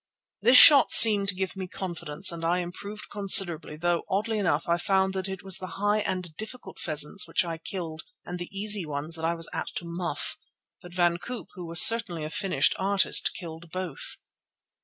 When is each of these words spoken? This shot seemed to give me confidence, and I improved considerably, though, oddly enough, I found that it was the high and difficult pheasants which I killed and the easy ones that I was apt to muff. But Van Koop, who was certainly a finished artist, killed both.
This 0.41 0.57
shot 0.57 0.89
seemed 0.89 1.29
to 1.29 1.35
give 1.35 1.55
me 1.55 1.67
confidence, 1.67 2.31
and 2.31 2.43
I 2.43 2.57
improved 2.57 3.11
considerably, 3.11 3.75
though, 3.77 4.01
oddly 4.09 4.39
enough, 4.39 4.67
I 4.67 4.77
found 4.77 5.13
that 5.13 5.29
it 5.29 5.43
was 5.43 5.59
the 5.59 5.67
high 5.77 5.99
and 5.99 6.35
difficult 6.37 6.79
pheasants 6.79 7.27
which 7.27 7.45
I 7.45 7.59
killed 7.59 8.01
and 8.25 8.39
the 8.39 8.49
easy 8.51 8.83
ones 8.83 9.13
that 9.15 9.25
I 9.25 9.35
was 9.35 9.47
apt 9.53 9.75
to 9.77 9.85
muff. 9.85 10.37
But 10.81 10.95
Van 10.95 11.17
Koop, 11.19 11.49
who 11.53 11.67
was 11.67 11.83
certainly 11.83 12.23
a 12.23 12.31
finished 12.31 12.73
artist, 12.79 13.35
killed 13.35 13.69
both. 13.71 14.17